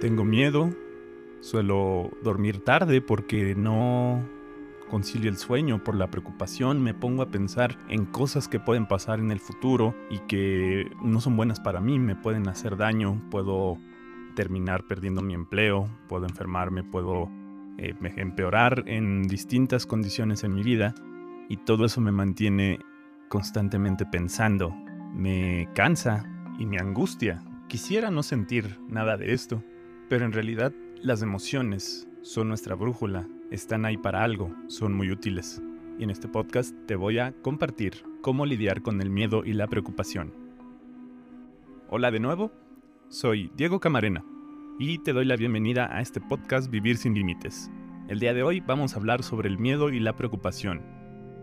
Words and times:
Tengo 0.00 0.24
miedo, 0.24 0.70
suelo 1.40 2.10
dormir 2.22 2.64
tarde 2.64 3.02
porque 3.02 3.54
no 3.54 4.26
concilio 4.88 5.28
el 5.28 5.36
sueño 5.36 5.84
por 5.84 5.94
la 5.94 6.10
preocupación, 6.10 6.82
me 6.82 6.94
pongo 6.94 7.22
a 7.22 7.30
pensar 7.30 7.76
en 7.90 8.06
cosas 8.06 8.48
que 8.48 8.58
pueden 8.58 8.88
pasar 8.88 9.20
en 9.20 9.30
el 9.30 9.40
futuro 9.40 9.94
y 10.08 10.20
que 10.20 10.90
no 11.02 11.20
son 11.20 11.36
buenas 11.36 11.60
para 11.60 11.82
mí, 11.82 11.98
me 11.98 12.16
pueden 12.16 12.48
hacer 12.48 12.78
daño, 12.78 13.20
puedo 13.30 13.76
terminar 14.34 14.86
perdiendo 14.86 15.20
mi 15.20 15.34
empleo, 15.34 15.86
puedo 16.08 16.24
enfermarme, 16.24 16.82
puedo 16.82 17.28
eh, 17.76 17.94
empeorar 18.16 18.84
en 18.86 19.24
distintas 19.24 19.84
condiciones 19.84 20.44
en 20.44 20.54
mi 20.54 20.62
vida 20.62 20.94
y 21.50 21.58
todo 21.58 21.84
eso 21.84 22.00
me 22.00 22.10
mantiene 22.10 22.78
constantemente 23.28 24.06
pensando, 24.06 24.74
me 25.14 25.68
cansa 25.74 26.24
y 26.58 26.64
me 26.64 26.78
angustia. 26.78 27.44
Quisiera 27.68 28.10
no 28.10 28.22
sentir 28.22 28.80
nada 28.88 29.16
de 29.16 29.32
esto, 29.32 29.62
pero 30.10 30.24
en 30.24 30.32
realidad 30.32 30.72
las 31.02 31.22
emociones 31.22 32.08
son 32.22 32.48
nuestra 32.48 32.74
brújula, 32.74 33.28
están 33.52 33.84
ahí 33.84 33.96
para 33.96 34.24
algo, 34.24 34.52
son 34.66 34.92
muy 34.92 35.12
útiles. 35.12 35.62
Y 36.00 36.02
en 36.02 36.10
este 36.10 36.26
podcast 36.26 36.74
te 36.86 36.96
voy 36.96 37.20
a 37.20 37.32
compartir 37.42 38.02
cómo 38.20 38.44
lidiar 38.44 38.82
con 38.82 39.00
el 39.00 39.08
miedo 39.08 39.44
y 39.44 39.52
la 39.52 39.68
preocupación. 39.68 40.34
Hola 41.88 42.10
de 42.10 42.18
nuevo, 42.18 42.50
soy 43.08 43.52
Diego 43.56 43.78
Camarena 43.78 44.24
y 44.80 44.98
te 44.98 45.12
doy 45.12 45.26
la 45.26 45.36
bienvenida 45.36 45.88
a 45.96 46.00
este 46.00 46.20
podcast 46.20 46.72
Vivir 46.72 46.96
sin 46.96 47.14
Límites. 47.14 47.70
El 48.08 48.18
día 48.18 48.34
de 48.34 48.42
hoy 48.42 48.58
vamos 48.58 48.94
a 48.94 48.96
hablar 48.96 49.22
sobre 49.22 49.48
el 49.48 49.58
miedo 49.58 49.90
y 49.90 50.00
la 50.00 50.16
preocupación. 50.16 50.82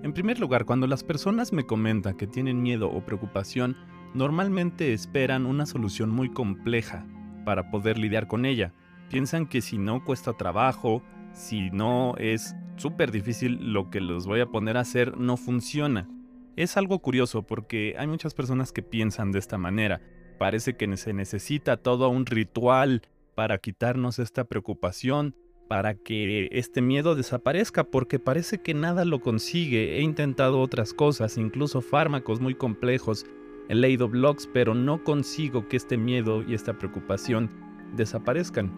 En 0.04 0.12
primer 0.12 0.40
lugar, 0.40 0.66
cuando 0.66 0.88
las 0.88 1.06
personas 1.06 1.54
me 1.54 1.66
comentan 1.66 2.18
que 2.18 2.28
tienen 2.28 2.62
miedo 2.62 2.90
o 2.90 3.06
preocupación, 3.06 3.78
normalmente 4.14 4.92
esperan 4.92 5.46
una 5.46 5.66
solución 5.66 6.10
muy 6.10 6.30
compleja 6.30 7.06
para 7.48 7.72
poder 7.72 7.98
lidiar 7.98 8.28
con 8.28 8.46
ella. 8.46 8.74
Piensan 9.10 9.48
que 9.48 9.62
si 9.62 9.78
no 9.78 10.04
cuesta 10.04 10.34
trabajo, 10.34 11.02
si 11.32 11.70
no 11.70 12.14
es 12.18 12.58
súper 12.76 13.10
difícil, 13.10 13.72
lo 13.72 13.90
que 13.90 14.02
los 14.02 14.28
voy 14.28 14.42
a 14.42 14.48
poner 14.48 14.76
a 14.76 14.82
hacer 14.82 15.16
no 15.16 15.38
funciona. 15.38 16.10
Es 16.58 16.76
algo 16.76 17.00
curioso 17.00 17.44
porque 17.44 17.96
hay 17.98 18.06
muchas 18.06 18.34
personas 18.34 18.74
que 18.74 18.82
piensan 18.82 19.32
de 19.32 19.40
esta 19.40 19.58
manera. 19.58 20.02
Parece 20.38 20.76
que 20.76 20.98
se 20.98 21.14
necesita 21.14 21.78
todo 21.78 22.10
un 22.10 22.26
ritual 22.26 23.04
para 23.34 23.60
quitarnos 23.60 24.20
esta 24.20 24.44
preocupación, 24.44 25.34
para 25.70 25.96
que 25.96 26.50
este 26.52 26.82
miedo 26.82 27.16
desaparezca, 27.16 27.86
porque 27.86 28.20
parece 28.20 28.62
que 28.62 28.74
nada 28.74 29.06
lo 29.06 29.22
consigue. 29.22 30.00
He 30.00 30.02
intentado 30.02 30.60
otras 30.60 30.94
cosas, 30.94 31.38
incluso 31.38 31.80
fármacos 31.80 32.42
muy 32.42 32.56
complejos, 32.56 33.26
he 33.70 33.76
leído 33.76 34.08
blogs, 34.08 34.48
pero 34.48 34.74
no 34.74 35.04
consigo 35.04 35.68
que 35.68 35.78
este 35.78 35.98
miedo 35.98 36.44
y 36.44 36.54
esta 36.54 36.74
preocupación 36.78 37.50
desaparezcan. 37.96 38.72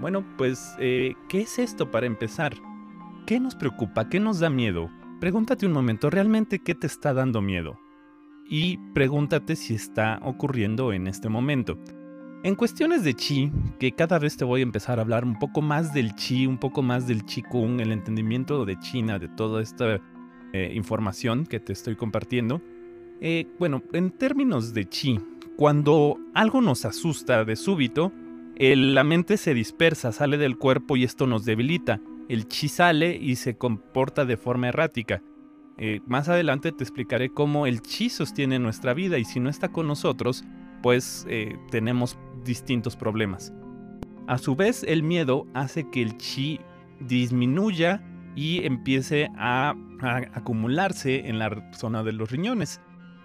Bueno, 0.00 0.24
pues, 0.36 0.74
eh, 0.78 1.14
¿qué 1.28 1.42
es 1.42 1.58
esto 1.58 1.90
para 1.90 2.06
empezar? 2.06 2.54
¿Qué 3.26 3.38
nos 3.38 3.54
preocupa? 3.54 4.08
¿Qué 4.08 4.20
nos 4.20 4.40
da 4.40 4.50
miedo? 4.50 4.90
Pregúntate 5.20 5.66
un 5.66 5.72
momento, 5.72 6.10
¿realmente 6.10 6.58
qué 6.58 6.74
te 6.74 6.86
está 6.86 7.14
dando 7.14 7.40
miedo? 7.40 7.78
y 8.52 8.76
pregúntate 8.92 9.56
si 9.56 9.74
está 9.74 10.20
ocurriendo 10.22 10.92
en 10.92 11.06
este 11.06 11.30
momento. 11.30 11.78
En 12.44 12.54
cuestiones 12.54 13.02
de 13.02 13.14
chi, 13.14 13.50
que 13.78 13.92
cada 13.92 14.18
vez 14.18 14.36
te 14.36 14.44
voy 14.44 14.60
a 14.60 14.64
empezar 14.64 14.98
a 14.98 15.02
hablar 15.02 15.24
un 15.24 15.38
poco 15.38 15.62
más 15.62 15.94
del 15.94 16.14
chi, 16.16 16.46
un 16.46 16.58
poco 16.58 16.82
más 16.82 17.06
del 17.06 17.22
kung, 17.48 17.80
el 17.80 17.92
entendimiento 17.92 18.66
de 18.66 18.78
China, 18.78 19.18
de 19.18 19.28
toda 19.28 19.62
esta 19.62 20.00
eh, 20.52 20.70
información 20.74 21.46
que 21.46 21.60
te 21.60 21.72
estoy 21.72 21.96
compartiendo. 21.96 22.60
Eh, 23.24 23.46
bueno, 23.56 23.84
en 23.92 24.10
términos 24.10 24.74
de 24.74 24.88
chi, 24.88 25.20
cuando 25.56 26.18
algo 26.34 26.60
nos 26.60 26.84
asusta 26.84 27.44
de 27.44 27.54
súbito, 27.54 28.10
la 28.58 29.04
mente 29.04 29.36
se 29.36 29.54
dispersa, 29.54 30.10
sale 30.10 30.38
del 30.38 30.58
cuerpo 30.58 30.96
y 30.96 31.04
esto 31.04 31.28
nos 31.28 31.44
debilita. 31.44 32.00
El 32.28 32.48
chi 32.48 32.66
sale 32.66 33.14
y 33.16 33.36
se 33.36 33.56
comporta 33.56 34.24
de 34.24 34.36
forma 34.36 34.68
errática. 34.68 35.22
Eh, 35.78 36.00
más 36.04 36.28
adelante 36.28 36.72
te 36.72 36.82
explicaré 36.82 37.30
cómo 37.30 37.68
el 37.68 37.80
chi 37.80 38.10
sostiene 38.10 38.58
nuestra 38.58 38.92
vida 38.92 39.18
y 39.18 39.24
si 39.24 39.38
no 39.38 39.48
está 39.48 39.68
con 39.68 39.86
nosotros, 39.86 40.42
pues 40.82 41.24
eh, 41.28 41.56
tenemos 41.70 42.18
distintos 42.44 42.96
problemas. 42.96 43.52
A 44.26 44.38
su 44.38 44.56
vez, 44.56 44.82
el 44.82 45.04
miedo 45.04 45.46
hace 45.54 45.88
que 45.90 46.02
el 46.02 46.16
chi 46.18 46.58
disminuya 46.98 48.02
y 48.34 48.66
empiece 48.66 49.30
a, 49.36 49.76
acumularse 50.34 51.28
en 51.28 51.38
la 51.38 51.70
zona 51.72 52.02
de 52.02 52.12
los 52.12 52.28
riñones. 52.32 52.80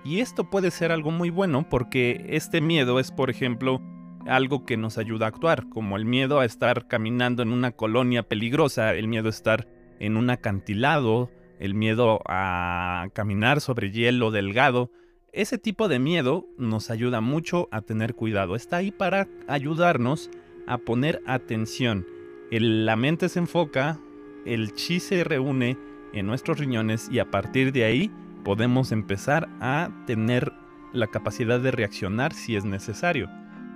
Y 0.07 0.21
esto 0.21 0.49
puede 0.49 0.71
ser 0.71 0.93
algo 0.93 1.11
muy 1.11 1.29
bueno 1.29 1.67
porque 1.69 2.27
este 2.29 2.61
miedo 2.61 3.01
es, 3.01 3.11
por 3.11 3.29
ejemplo, 3.29 3.81
algo 4.25 4.63
que 4.63 4.77
nos 4.77 4.97
ayuda 4.97 5.25
a 5.25 5.29
actuar, 5.29 5.67
como 5.67 5.97
el 5.97 6.05
miedo 6.05 6.39
a 6.39 6.45
estar 6.45 6.87
caminando 6.87 7.43
en 7.43 7.51
una 7.51 7.73
colonia 7.73 8.23
peligrosa, 8.23 8.95
el 8.95 9.09
miedo 9.09 9.27
a 9.27 9.31
estar 9.31 9.67
en 9.99 10.15
un 10.15 10.29
acantilado, 10.29 11.29
el 11.59 11.73
miedo 11.73 12.21
a 12.25 13.07
caminar 13.11 13.59
sobre 13.59 13.91
hielo 13.91 14.31
delgado. 14.31 14.91
Ese 15.33 15.57
tipo 15.57 15.89
de 15.89 15.99
miedo 15.99 16.47
nos 16.57 16.89
ayuda 16.89 17.19
mucho 17.19 17.67
a 17.73 17.81
tener 17.81 18.15
cuidado. 18.15 18.55
Está 18.55 18.77
ahí 18.77 18.91
para 18.91 19.27
ayudarnos 19.49 20.29
a 20.67 20.77
poner 20.77 21.21
atención. 21.27 22.07
la 22.49 22.95
mente 22.95 23.27
se 23.27 23.39
enfoca, 23.39 23.99
el 24.45 24.73
chi 24.73 25.01
se 25.01 25.25
reúne 25.25 25.77
en 26.13 26.27
nuestros 26.27 26.59
riñones 26.59 27.09
y 27.11 27.19
a 27.19 27.29
partir 27.29 27.73
de 27.73 27.83
ahí 27.83 28.09
podemos 28.47 28.93
empezar 28.93 29.49
a 29.59 29.89
tener 30.05 30.53
la 30.93 31.07
capacidad 31.07 31.59
de 31.59 31.69
reaccionar 31.69 32.31
si 32.31 32.55
es 32.55 32.63
necesario. 32.63 33.29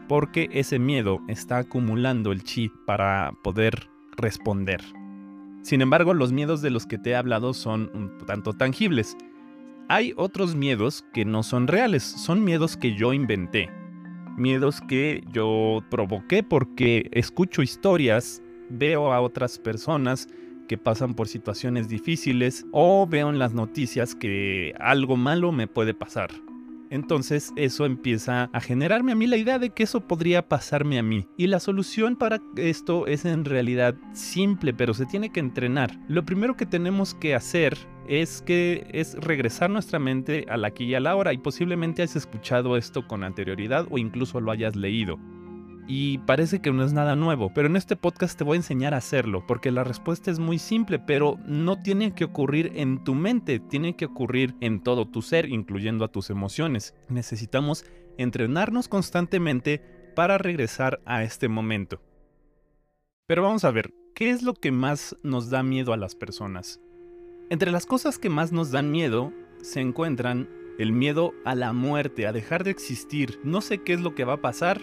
Porque 0.08 0.48
ese 0.54 0.80
miedo 0.80 1.20
está 1.28 1.58
acumulando 1.58 2.32
el 2.32 2.46
chi 2.46 2.72
para 2.86 3.34
poder 3.44 3.90
responder. 4.16 4.80
Sin 5.62 5.82
embargo, 5.82 6.14
los 6.14 6.32
miedos 6.32 6.62
de 6.62 6.70
los 6.70 6.86
que 6.86 6.98
te 6.98 7.09
he 7.09 7.16
hablado 7.18 7.54
son 7.54 7.92
un 7.94 8.18
tanto 8.26 8.54
tangibles. 8.54 9.18
Hay 9.90 10.14
otros 10.16 10.56
miedos 10.56 11.03
que 11.12 11.26
no 11.26 11.44
son 11.44 11.68
reales, 11.68 12.03
son 12.03 12.46
miedos 12.46 12.78
que 12.78 12.96
yo 12.96 13.12
inventé. 13.12 13.70
Miedos 14.38 14.80
que 14.80 15.22
yo 15.34 15.84
provoqué 15.90 16.44
porque 16.44 17.09
escucho 17.12 17.62
historias, 17.62 18.42
veo 18.70 19.12
a 19.12 19.20
otras 19.20 19.59
personas 19.59 20.30
que 20.72 20.78
pasan 20.78 21.16
por 21.16 21.28
situaciones 21.28 21.90
difíciles 21.90 22.66
o 22.72 23.06
veo 23.06 23.30
en 23.30 23.40
las 23.40 23.54
noticias 23.54 24.16
que 24.16 24.74
algo 24.80 25.18
malo 25.18 25.52
me 25.52 25.68
puede 25.68 25.94
pasar. 25.94 26.32
Entonces 26.90 27.52
eso 27.58 27.86
empieza 27.86 28.50
a 28.54 28.62
generarme 28.62 29.12
a 29.12 29.16
mí 29.16 29.28
la 29.28 29.36
idea 29.36 29.59
de 29.59 29.72
que 29.72 29.84
eso 29.84 30.08
podría 30.08 30.48
pasarme 30.48 30.98
a 30.98 31.04
mí. 31.04 31.28
Y 31.36 31.48
la 31.48 31.59
solución 31.59 32.16
para 32.16 32.40
esto 32.56 33.06
es 33.06 33.26
en 33.26 33.44
realidad 33.44 33.96
simple, 34.14 34.74
pero 34.74 34.94
se 34.94 35.06
tiene 35.06 35.30
que 35.34 35.42
entrenar. 35.42 36.00
Lo 36.08 36.24
primero 36.24 36.56
que 36.56 36.66
tenemos 36.66 37.16
que 37.16 37.36
hacer 37.36 37.78
es 38.08 38.42
que 38.42 38.88
es 38.94 39.16
regresar 39.16 39.70
nuestra 39.70 40.00
mente 40.00 40.46
a 40.48 40.56
la 40.56 40.70
aquí 40.70 40.86
y 40.86 40.96
a 40.96 41.02
la 41.02 41.18
hora 41.18 41.34
y 41.34 41.38
posiblemente 41.38 42.02
hayas 42.02 42.16
escuchado 42.16 42.78
esto 42.78 43.06
con 43.09 43.26
anterioridad 43.26 43.88
o 43.90 43.98
incluso 43.98 44.40
lo 44.40 44.52
hayas 44.53 44.78
leído 44.78 45.20
y 45.88 46.19
parece 46.19 46.62
que 46.62 46.72
no 46.72 46.84
es 46.84 46.94
nada 46.94 47.16
nuevo, 47.16 47.53
pero 47.53 47.68
en 47.68 47.75
este 47.75 47.96
podcast 47.96 48.38
te 48.38 48.44
voy 48.44 48.56
a 48.56 48.58
enseñar 48.58 48.94
a 48.94 48.97
hacerlo, 48.97 49.46
porque 49.47 49.72
la 49.72 49.84
respuesta 49.84 50.31
es 50.31 50.40
muy 50.40 50.59
simple, 50.59 51.00
pero 51.00 51.38
no 51.46 51.81
tiene 51.81 52.14
que 52.14 52.24
ocurrir 52.24 52.72
en 52.75 53.03
tu 53.03 53.16
mente, 53.16 53.59
tiene 53.59 53.96
que 53.96 54.06
ocurrir 54.06 54.56
en 54.62 54.81
todo 54.81 55.08
tu 55.08 55.22
ser, 55.22 55.50
incluyendo 55.50 56.06
a 56.06 56.12
tus 56.12 56.30
emociones. 56.30 56.94
Necesitamos 57.09 57.86
entrenarnos 58.18 58.88
constantemente 58.88 59.81
para 60.16 60.38
regresar 60.38 61.02
a 61.06 61.24
este 61.24 61.47
momento. 61.47 62.02
Pero 63.28 63.44
vamos 63.44 63.64
a 63.64 63.72
ver, 63.72 63.94
¿qué 64.14 64.30
es 64.30 64.44
lo 64.44 64.53
que 64.53 64.72
más 64.72 65.16
nos 65.24 65.50
da 65.50 65.64
miedo 65.64 65.94
a 65.94 65.97
las 65.97 66.16
personas? 66.16 66.80
Entre 67.50 67.72
las 67.72 67.86
cosas 67.86 68.18
que 68.18 68.30
más 68.30 68.52
nos 68.52 68.72
dan 68.72 68.91
miedo 68.91 69.34
se 69.62 69.81
encuentran 69.81 70.50
el 70.79 70.94
miedo 70.94 71.34
a 71.46 71.53
la 71.53 71.73
muerte, 71.73 72.28
a 72.28 72.32
dejar 72.32 72.64
de 72.64 72.72
existir. 72.72 73.40
No 73.44 73.61
sé 73.61 73.79
qué 73.79 73.94
es 73.94 74.02
lo 74.02 74.16
que 74.16 74.26
va 74.26 74.34
a 74.34 74.41
pasar, 74.41 74.82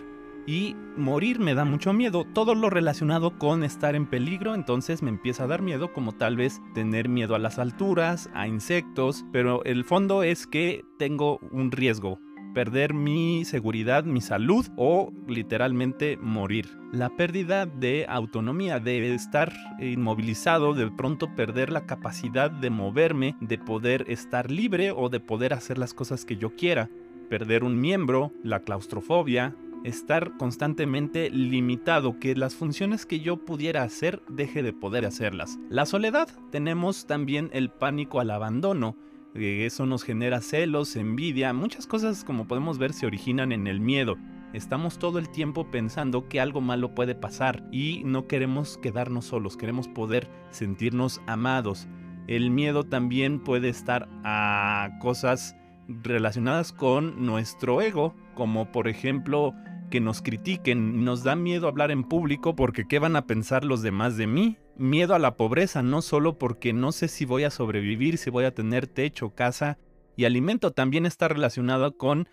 y 0.48 0.74
morir 0.96 1.40
me 1.40 1.52
da 1.52 1.66
mucho 1.66 1.92
miedo. 1.92 2.24
Todo 2.24 2.54
lo 2.54 2.70
relacionado 2.70 3.38
con 3.38 3.62
estar 3.62 3.94
en 3.94 4.06
peligro, 4.06 4.54
entonces 4.54 5.02
me 5.02 5.10
empieza 5.10 5.44
a 5.44 5.46
dar 5.46 5.60
miedo, 5.60 5.92
como 5.92 6.12
tal 6.12 6.36
vez 6.36 6.62
tener 6.72 7.10
miedo 7.10 7.34
a 7.34 7.38
las 7.38 7.58
alturas, 7.58 8.30
a 8.32 8.48
insectos, 8.48 9.26
pero 9.30 9.62
el 9.64 9.84
fondo 9.84 10.22
es 10.22 10.46
que 10.46 10.86
tengo 10.98 11.38
un 11.52 11.70
riesgo. 11.70 12.18
Perder 12.54 12.94
mi 12.94 13.44
seguridad, 13.44 14.04
mi 14.04 14.22
salud 14.22 14.66
o 14.78 15.12
literalmente 15.26 16.16
morir. 16.16 16.78
La 16.92 17.10
pérdida 17.10 17.66
de 17.66 18.06
autonomía, 18.08 18.80
de 18.80 19.14
estar 19.14 19.52
inmovilizado, 19.78 20.72
de 20.72 20.90
pronto 20.90 21.34
perder 21.36 21.70
la 21.70 21.84
capacidad 21.84 22.50
de 22.50 22.70
moverme, 22.70 23.36
de 23.42 23.58
poder 23.58 24.06
estar 24.08 24.50
libre 24.50 24.92
o 24.92 25.10
de 25.10 25.20
poder 25.20 25.52
hacer 25.52 25.76
las 25.76 25.92
cosas 25.92 26.24
que 26.24 26.38
yo 26.38 26.56
quiera 26.56 26.88
perder 27.28 27.62
un 27.62 27.78
miembro, 27.80 28.32
la 28.42 28.60
claustrofobia, 28.60 29.54
estar 29.84 30.36
constantemente 30.36 31.30
limitado, 31.30 32.18
que 32.18 32.34
las 32.34 32.54
funciones 32.54 33.06
que 33.06 33.20
yo 33.20 33.44
pudiera 33.44 33.82
hacer 33.82 34.22
deje 34.28 34.62
de 34.62 34.72
poder 34.72 35.04
hacerlas. 35.06 35.58
La 35.68 35.86
soledad, 35.86 36.28
tenemos 36.50 37.06
también 37.06 37.50
el 37.52 37.70
pánico 37.70 38.20
al 38.20 38.30
abandono, 38.30 38.96
eso 39.34 39.86
nos 39.86 40.02
genera 40.02 40.40
celos, 40.40 40.96
envidia, 40.96 41.52
muchas 41.52 41.86
cosas 41.86 42.24
como 42.24 42.48
podemos 42.48 42.78
ver 42.78 42.92
se 42.92 43.06
originan 43.06 43.52
en 43.52 43.66
el 43.66 43.80
miedo. 43.80 44.16
Estamos 44.52 44.98
todo 44.98 45.18
el 45.18 45.28
tiempo 45.28 45.70
pensando 45.70 46.28
que 46.28 46.40
algo 46.40 46.60
malo 46.60 46.94
puede 46.94 47.14
pasar 47.14 47.62
y 47.70 48.02
no 48.04 48.26
queremos 48.26 48.78
quedarnos 48.78 49.26
solos, 49.26 49.56
queremos 49.56 49.86
poder 49.88 50.30
sentirnos 50.50 51.20
amados. 51.26 51.86
El 52.26 52.50
miedo 52.50 52.84
también 52.84 53.40
puede 53.40 53.68
estar 53.68 54.08
a 54.24 54.98
cosas 55.00 55.54
relacionadas 55.88 56.72
con 56.72 57.24
nuestro 57.24 57.80
ego, 57.82 58.14
como 58.34 58.72
por 58.72 58.88
ejemplo 58.88 59.54
que 59.88 60.00
nos 60.00 60.22
critiquen, 60.22 61.04
nos 61.04 61.24
da 61.24 61.36
miedo 61.36 61.68
hablar 61.68 61.90
en 61.90 62.04
público 62.04 62.54
porque 62.54 62.86
qué 62.86 62.98
van 62.98 63.16
a 63.16 63.26
pensar 63.26 63.64
los 63.64 63.82
demás 63.82 64.16
de 64.16 64.26
mí. 64.26 64.58
Miedo 64.76 65.14
a 65.14 65.18
la 65.18 65.36
pobreza, 65.36 65.82
no 65.82 66.02
solo 66.02 66.38
porque 66.38 66.72
no 66.72 66.92
sé 66.92 67.08
si 67.08 67.24
voy 67.24 67.44
a 67.44 67.50
sobrevivir, 67.50 68.18
si 68.18 68.30
voy 68.30 68.44
a 68.44 68.54
tener 68.54 68.86
techo, 68.86 69.30
casa 69.30 69.78
y 70.16 70.24
alimento, 70.24 70.72
también 70.72 71.06
está 71.06 71.28
relacionado 71.28 71.96
con 71.96 72.28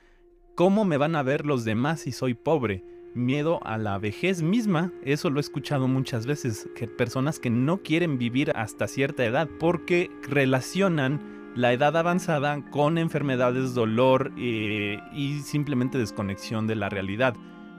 ¿Cómo 0.55 0.85
me 0.85 0.95
van 0.95 1.17
a 1.17 1.23
ver 1.23 1.45
los 1.45 1.65
demás 1.65 1.99
si 1.99 2.13
soy 2.13 2.33
pobre? 2.33 2.81
Miedo 3.13 3.59
a 3.65 3.77
la 3.77 3.97
vejez 3.97 4.41
misma, 4.41 4.93
eso 5.03 5.29
lo 5.29 5.39
he 5.39 5.41
escuchado 5.41 5.89
muchas 5.89 6.25
veces, 6.25 6.69
que 6.77 6.87
personas 6.87 7.39
que 7.39 7.49
no 7.49 7.83
quieren 7.83 8.17
vivir 8.17 8.53
hasta 8.55 8.87
cierta 8.87 9.25
edad 9.25 9.49
porque 9.59 10.09
relacionan 10.21 11.19
la 11.55 11.71
edad 11.71 11.95
avanzada 11.95 12.61
con 12.69 12.97
enfermedades, 12.97 13.73
dolor 13.73 14.33
eh, 14.37 14.99
y 15.13 15.39
simplemente 15.39 15.97
desconexión 15.97 16.67
de 16.67 16.75
la 16.75 16.89
realidad. 16.89 17.35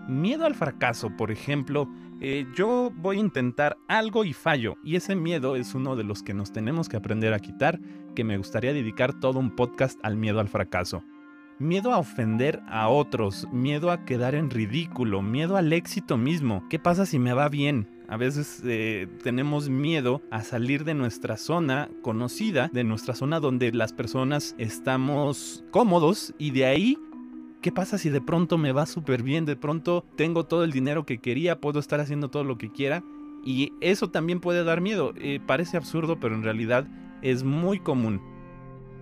Miedo 0.08 0.46
al 0.46 0.54
fracaso, 0.54 1.10
por 1.16 1.30
ejemplo, 1.30 1.88
eh, 2.20 2.46
yo 2.54 2.90
voy 2.96 3.18
a 3.18 3.20
intentar 3.20 3.76
algo 3.88 4.24
y 4.24 4.32
fallo, 4.32 4.76
y 4.82 4.96
ese 4.96 5.14
miedo 5.14 5.56
es 5.56 5.74
uno 5.74 5.96
de 5.96 6.04
los 6.04 6.22
que 6.22 6.32
nos 6.32 6.52
tenemos 6.52 6.88
que 6.88 6.96
aprender 6.96 7.34
a 7.34 7.38
quitar, 7.38 7.78
que 8.14 8.24
me 8.24 8.38
gustaría 8.38 8.72
dedicar 8.72 9.20
todo 9.20 9.38
un 9.38 9.54
podcast 9.54 10.00
al 10.02 10.16
miedo 10.16 10.40
al 10.40 10.48
fracaso. 10.48 11.02
Miedo 11.58 11.92
a 11.92 11.98
ofender 11.98 12.62
a 12.68 12.88
otros, 12.88 13.46
miedo 13.52 13.90
a 13.90 14.04
quedar 14.04 14.34
en 14.34 14.50
ridículo, 14.50 15.22
miedo 15.22 15.56
al 15.56 15.72
éxito 15.72 16.16
mismo. 16.16 16.66
¿Qué 16.70 16.78
pasa 16.78 17.04
si 17.04 17.18
me 17.18 17.32
va 17.32 17.48
bien? 17.48 17.95
A 18.08 18.16
veces 18.16 18.62
eh, 18.64 19.08
tenemos 19.22 19.68
miedo 19.68 20.22
a 20.30 20.42
salir 20.42 20.84
de 20.84 20.94
nuestra 20.94 21.36
zona 21.36 21.88
conocida, 22.02 22.70
de 22.72 22.84
nuestra 22.84 23.14
zona 23.14 23.40
donde 23.40 23.72
las 23.72 23.92
personas 23.92 24.54
estamos 24.58 25.64
cómodos 25.70 26.34
y 26.38 26.50
de 26.50 26.66
ahí 26.66 26.98
¿Qué 27.62 27.72
pasa 27.72 27.98
si 27.98 28.10
de 28.10 28.20
pronto 28.20 28.58
me 28.58 28.70
va 28.70 28.86
súper 28.86 29.24
bien? 29.24 29.44
De 29.44 29.56
pronto 29.56 30.04
tengo 30.14 30.44
todo 30.44 30.62
el 30.62 30.70
dinero 30.70 31.04
que 31.04 31.18
quería, 31.18 31.60
puedo 31.60 31.80
estar 31.80 31.98
haciendo 31.98 32.28
todo 32.28 32.44
lo 32.44 32.58
que 32.58 32.70
quiera. 32.70 33.02
Y 33.44 33.72
eso 33.80 34.08
también 34.08 34.38
puede 34.38 34.62
dar 34.62 34.80
miedo. 34.80 35.12
Eh, 35.16 35.40
parece 35.44 35.76
absurdo, 35.76 36.20
pero 36.20 36.36
en 36.36 36.44
realidad 36.44 36.86
es 37.22 37.42
muy 37.42 37.80
común 37.80 38.20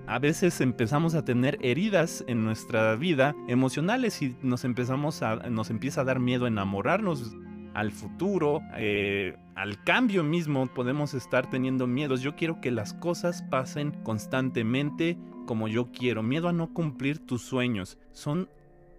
a 0.07 0.19
veces 0.19 0.61
empezamos 0.61 1.15
a 1.15 1.25
tener 1.25 1.59
heridas 1.63 2.25
en 2.27 2.45
nuestra 2.45 2.95
vida 2.97 3.35
emocionales 3.49 4.21
y 4.21 4.37
nos 4.43 4.65
empezamos 4.65 5.23
a, 5.23 5.37
nos 5.49 5.71
empieza 5.71 6.03
a 6.03 6.05
dar 6.05 6.21
miedo 6.21 6.47
enamorarnos 6.47 7.35
al 7.75 7.93
futuro, 7.93 8.61
eh, 8.77 9.37
al 9.55 9.83
cambio 9.85 10.25
mismo, 10.25 10.67
podemos 10.73 11.15
estar 11.15 11.51
teniendo 11.51 11.87
miedos. 11.87 12.21
Yo 12.23 12.37
quiero 12.37 12.61
que 12.61 12.71
las 12.71 12.95
cosas 12.95 13.43
pasen 13.51 13.93
constantemente 14.03 15.19
como 15.47 15.69
yo 15.69 15.91
quiero. 15.93 16.23
Miedo 16.23 16.49
a 16.49 16.53
no 16.53 16.73
cumplir 16.73 17.19
tus 17.19 17.43
sueños. 17.43 17.99
Son 18.13 18.49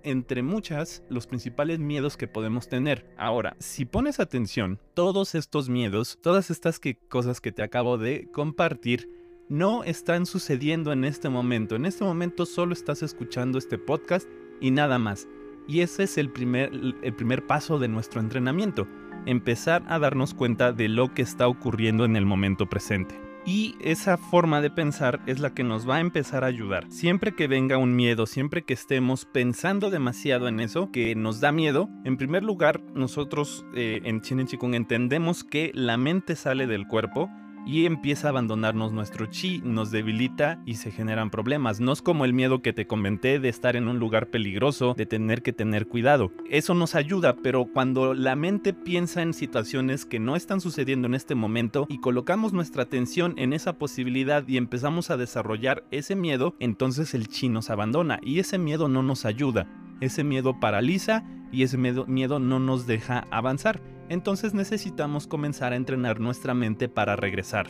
entre 0.04 0.44
muchas 0.44 1.04
los 1.10 1.25
principales 1.25 1.80
miedos 1.80 2.16
que 2.16 2.27
podemos 2.27 2.69
tener. 2.69 3.12
Ahora, 3.18 3.56
si 3.60 3.86
pones 3.86 4.19
atención, 4.19 4.80
todos 4.94 5.33
estos 5.33 5.68
miedos, 5.68 6.19
todas 6.22 6.51
estas 6.51 6.80
cosas 7.10 7.42
que 7.42 7.51
te 7.51 7.63
acabo 7.63 7.98
de 7.98 8.30
compartir, 8.31 9.10
no 9.50 9.83
están 9.83 10.25
sucediendo 10.25 10.92
en 10.92 11.06
este 11.06 11.30
momento. 11.30 11.75
En 11.75 11.86
este 11.86 12.04
momento 12.04 12.45
solo 12.45 12.74
estás 12.74 13.04
escuchando 13.04 13.57
este 13.57 13.77
podcast 13.77 14.27
y 14.62 14.72
nada 14.72 15.00
más. 15.00 15.27
Y 15.67 15.81
ese 15.81 16.03
es 16.03 16.17
el 16.17 16.29
primer, 16.29 16.71
el 17.01 17.13
primer 17.13 17.45
paso 17.45 17.79
de 17.79 17.88
nuestro 17.88 18.21
entrenamiento, 18.21 18.88
empezar 19.25 19.83
a 19.88 20.00
darnos 20.00 20.33
cuenta 20.33 20.71
de 20.71 20.89
lo 20.89 21.13
que 21.13 21.21
está 21.21 21.47
ocurriendo 21.47 22.06
en 22.06 22.15
el 22.15 22.25
momento 22.25 22.67
presente. 22.67 23.19
Y 23.47 23.75
esa 23.79 24.17
forma 24.17 24.59
de 24.59 24.71
pensar 24.71 25.21
es 25.27 25.39
la 25.39 25.53
que 25.53 25.63
nos 25.63 25.88
va 25.88 25.97
a 25.97 26.00
empezar 26.00 26.44
a 26.44 26.47
ayudar. 26.47 26.88
Siempre 26.89 27.35
que 27.35 27.47
venga 27.47 27.77
un 27.77 27.95
miedo, 27.95 28.25
siempre 28.25 28.63
que 28.63 28.73
estemos 28.73 29.25
pensando 29.25 29.91
demasiado 29.91 30.47
en 30.47 30.59
eso, 30.59 30.91
que 30.91 31.13
nos 31.13 31.41
da 31.41 31.51
miedo, 31.51 31.88
en 32.06 32.17
primer 32.17 32.44
lugar, 32.44 32.81
nosotros 32.95 33.63
eh, 33.75 34.01
en 34.03 34.21
Chinen 34.21 34.47
Chikung 34.47 34.73
entendemos 34.73 35.44
que 35.44 35.71
la 35.75 35.95
mente 35.95 36.35
sale 36.35 36.65
del 36.65 36.88
cuerpo 36.88 37.29
y 37.65 37.85
empieza 37.85 38.27
a 38.27 38.29
abandonarnos 38.29 38.91
nuestro 38.91 39.25
chi, 39.25 39.62
nos 39.63 39.91
debilita 39.91 40.62
y 40.65 40.75
se 40.75 40.91
generan 40.91 41.29
problemas. 41.29 41.79
No 41.79 41.91
es 41.91 42.01
como 42.01 42.25
el 42.25 42.33
miedo 42.33 42.62
que 42.62 42.73
te 42.73 42.88
comenté 42.88 43.39
de 43.39 43.50
estar 43.50 43.75
en 43.75 43.88
un 43.88 44.00
lugar 44.00 44.29
peligroso, 44.29 44.94
de 44.95 45.06
tener 45.06 45.41
que 45.41 45.53
tener 45.53 45.88
cuidado. 45.88 46.31
Eso 46.50 46.73
nos 46.73 46.95
ayuda, 46.95 47.35
pero 47.41 47.65
cuando 47.65 48.13
la 48.13 48.35
mente 48.35 48.73
piensa 48.73 49.21
en 49.21 49.33
situaciones 49.33 50.06
que 50.06 50.19
no 50.19 50.35
están 50.35 50.62
sucediendo 50.62 51.07
en 51.07 51.15
este 51.15 51.35
momento 51.35 51.85
y 51.89 52.00
colocamos 52.00 52.53
nuestra 52.53 52.83
atención 52.83 53.33
en 53.38 53.53
esa 53.53 53.73
posibilidad 53.73 54.47
y 54.47 54.57
empezamos 54.57 55.09
a 55.09 55.17
desarrollar 55.17 55.83
ese 55.91 56.15
miedo, 56.15 56.56
entonces 56.59 57.13
el 57.13 57.27
chi 57.27 57.50
nos 57.50 57.69
abandona 57.69 58.19
y 58.21 58.39
ese 58.39 58.57
miedo 58.57 58.88
no 58.88 59.03
nos 59.03 59.25
ayuda. 59.25 59.67
Ese 60.01 60.23
miedo 60.23 60.59
paraliza 60.59 61.23
y 61.51 61.63
ese 61.63 61.77
miedo, 61.77 62.06
miedo 62.06 62.39
no 62.39 62.59
nos 62.59 62.85
deja 62.85 63.27
avanzar 63.31 63.81
entonces 64.10 64.54
necesitamos 64.54 65.28
comenzar 65.28 65.74
a 65.74 65.75
entrenar 65.75 66.19
nuestra 66.19 66.54
mente 66.54 66.90
para 66.90 67.16
regresar. 67.16 67.68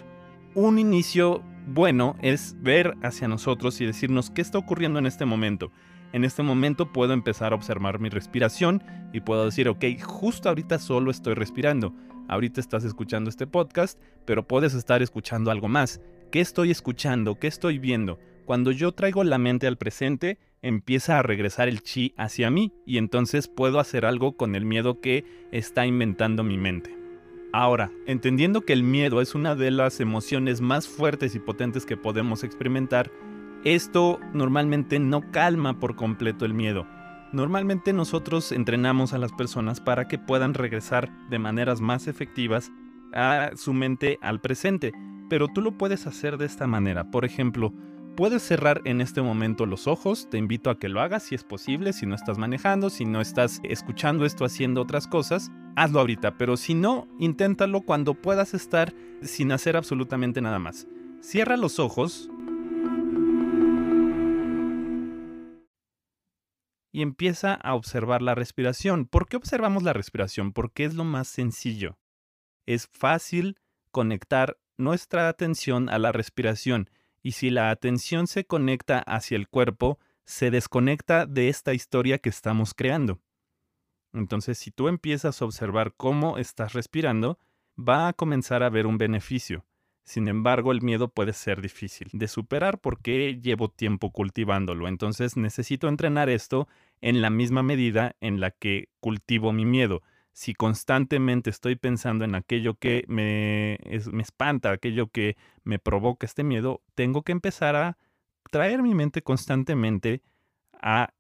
Un 0.54 0.80
inicio 0.80 1.44
bueno 1.68 2.16
es 2.22 2.56
ver 2.62 2.96
hacia 3.04 3.28
nosotros 3.28 3.82
y 3.82 3.86
decirnos 3.86 4.30
qué 4.30 4.42
está 4.42 4.58
ocurriendo 4.58 5.00
en 5.00 5.06
este 5.06 5.26
momento. 5.26 5.72
En 6.14 6.24
este 6.24 6.44
momento 6.44 6.94
puedo 6.94 7.14
empezar 7.14 7.52
a 7.52 7.56
observar 7.56 8.00
mi 8.00 8.10
respiración 8.10 8.82
y 9.12 9.20
puedo 9.20 9.46
decir, 9.46 9.68
ok, 9.68 9.84
justo 10.02 10.48
ahorita 10.48 10.80
solo 10.80 11.12
estoy 11.12 11.34
respirando. 11.34 11.94
Ahorita 12.28 12.62
estás 12.62 12.84
escuchando 12.86 13.30
este 13.30 13.48
podcast, 13.48 14.00
pero 14.26 14.48
puedes 14.48 14.74
estar 14.74 15.02
escuchando 15.02 15.52
algo 15.52 15.68
más. 15.68 16.00
¿Qué 16.32 16.40
estoy 16.42 16.72
escuchando? 16.72 17.38
¿Qué 17.38 17.48
estoy 17.48 17.80
viendo? 17.80 18.18
Cuando 18.46 18.72
yo 18.72 18.92
traigo 18.92 19.24
la 19.24 19.40
mente 19.40 19.66
al 19.66 19.78
presente, 19.78 20.38
empieza 20.62 21.18
a 21.18 21.24
regresar 21.24 21.68
el 21.68 21.82
chi 21.82 22.14
hacia 22.16 22.52
mí 22.52 22.72
y 22.86 23.00
entonces 23.00 23.48
puedo 23.48 23.80
hacer 23.80 24.06
algo 24.06 24.38
con 24.38 24.54
el 24.56 24.66
miedo 24.66 25.02
que 25.02 25.26
está 25.52 25.88
inventando 25.88 26.44
mi 26.44 26.56
mente. 26.56 26.96
Ahora, 27.54 27.92
entendiendo 28.06 28.62
que 28.62 28.74
el 28.74 28.84
miedo 28.84 29.20
es 29.20 29.34
una 29.34 29.56
de 29.56 29.72
las 29.72 30.00
emociones 30.00 30.62
más 30.62 30.88
fuertes 30.88 31.34
y 31.34 31.40
potentes 31.40 31.88
que 31.88 31.98
podemos 31.98 32.44
experimentar, 32.44 33.12
esto 33.64 34.20
normalmente 34.34 35.00
no 35.00 35.32
calma 35.32 35.80
por 35.80 35.96
completo 35.96 36.46
el 36.46 36.54
miedo. 36.54 36.86
Normalmente 37.32 37.94
nosotros 37.94 38.52
entrenamos 38.52 39.14
a 39.14 39.18
las 39.18 39.32
personas 39.32 39.82
para 39.82 40.08
que 40.08 40.20
puedan 40.20 40.54
regresar 40.54 41.10
de 41.30 41.40
maneras 41.40 41.82
más 41.82 42.08
efectivas 42.08 42.72
a 43.12 43.52
su 43.56 43.74
mente 43.74 44.20
al 44.22 44.40
presente, 44.40 44.94
pero 45.30 45.48
tú 45.48 45.62
lo 45.62 45.78
puedes 45.80 46.06
hacer 46.06 46.38
de 46.38 46.46
esta 46.46 46.68
manera. 46.68 47.10
Por 47.10 47.26
ejemplo, 47.26 47.74
Puedes 48.16 48.44
cerrar 48.44 48.82
en 48.86 49.02
este 49.02 49.22
momento 49.22 49.66
los 49.66 49.88
ojos, 49.88 50.30
te 50.30 50.38
invito 50.38 50.70
a 50.70 50.80
que 50.80 50.88
lo 50.88 51.02
hagas 51.02 51.24
si 51.24 51.36
es 51.36 51.44
posible, 51.44 51.92
si 51.92 52.06
no 52.06 52.16
estás 52.16 52.38
manejando, 52.38 52.90
si 52.90 53.04
no 53.04 53.20
estás 53.20 53.60
escuchando 53.64 54.26
esto 54.26 54.46
haciendo 54.46 54.82
otras 54.82 55.06
cosas, 55.06 55.52
hazlo 55.76 56.00
ahorita, 56.00 56.38
pero 56.38 56.56
si 56.56 56.76
no, 56.76 57.10
inténtalo 57.20 57.82
cuando 57.82 58.14
puedas 58.14 58.54
estar 58.54 58.94
sin 59.22 59.52
hacer 59.52 59.76
absolutamente 59.76 60.40
nada 60.40 60.60
más. 60.60 60.88
Cierra 61.20 61.58
los 61.58 61.78
ojos 61.78 62.30
y 66.94 67.02
empieza 67.02 67.54
a 67.54 67.76
observar 67.76 68.22
la 68.22 68.34
respiración. 68.34 69.08
¿Por 69.08 69.28
qué 69.28 69.36
observamos 69.36 69.84
la 69.84 69.92
respiración? 69.92 70.54
Porque 70.54 70.86
es 70.86 70.94
lo 70.94 71.04
más 71.04 71.28
sencillo. 71.28 71.98
Es 72.66 72.88
fácil 72.88 73.60
conectar 73.92 74.58
nuestra 74.78 75.28
atención 75.28 75.90
a 75.90 76.00
la 76.00 76.14
respiración 76.14 76.90
y 77.26 77.32
si 77.32 77.50
la 77.50 77.72
atención 77.72 78.28
se 78.28 78.46
conecta 78.46 79.00
hacia 79.00 79.36
el 79.36 79.48
cuerpo, 79.48 79.98
se 80.26 80.52
desconecta 80.52 81.26
de 81.26 81.50
esta 81.50 81.74
historia 81.74 82.20
que 82.20 82.30
estamos 82.30 82.76
creando. 82.76 83.20
Entonces, 84.14 84.60
si 84.60 84.70
tú 84.70 84.90
empiezas 84.90 85.42
a 85.42 85.46
observar 85.46 85.96
cómo 85.98 86.38
estás 86.38 86.74
respirando, 86.74 87.40
va 87.76 88.08
a 88.08 88.14
comenzar 88.14 88.62
a 88.62 88.68
haber 88.68 88.86
un 88.86 89.00
beneficio. 89.00 89.66
Sin 90.04 90.28
embargo, 90.28 90.72
el 90.72 90.84
miedo 90.84 91.08
puede 91.08 91.34
ser 91.34 91.64
difícil 91.64 92.10
de 92.14 92.28
superar 92.28 92.78
porque 92.78 93.40
llevo 93.42 93.70
tiempo 93.70 94.12
cultivándolo. 94.12 94.88
Entonces 94.88 95.36
necesito 95.36 95.88
entrenar 95.88 96.30
esto 96.30 96.68
en 97.02 97.24
la 97.24 97.32
misma 97.32 97.64
medida 97.64 98.16
en 98.22 98.40
la 98.40 98.52
que 98.52 98.90
cultivo 99.00 99.52
mi 99.52 99.66
miedo 99.66 100.04
si 100.36 100.54
constantemente 100.54 101.50
estoy 101.50 101.78
pensando 101.78 102.26
en 102.26 102.36
aquello 102.36 102.76
que 102.76 103.06
me, 103.08 103.80
me 104.12 104.22
espanta, 104.22 104.72
aquello 104.72 105.08
que 105.08 105.38
me 105.64 105.80
provoca 105.80 106.26
este 106.26 106.44
miedo, 106.44 106.82
tengo 106.94 107.24
que 107.24 107.32
empezar 107.32 107.78
a 107.78 107.98
traer 108.52 108.84
mi 108.84 108.94
mente 108.94 109.22
constantemente 109.22 110.24
a 110.74 111.14